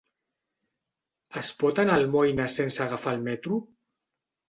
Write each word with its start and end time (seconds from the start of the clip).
Es 1.43 1.53
pot 1.61 1.83
anar 1.85 1.99
a 1.99 2.01
Almoines 2.05 2.59
sense 2.63 2.85
agafar 2.91 3.19
el 3.19 3.25
metro? 3.33 3.65